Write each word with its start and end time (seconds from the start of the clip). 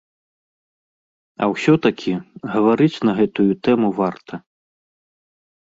А 1.41 1.49
ўсё 1.51 1.73
такі, 1.85 2.13
гаварыць 2.55 3.03
на 3.07 3.11
гэтую 3.21 3.47
тэму 3.69 3.95
варта. 4.03 4.43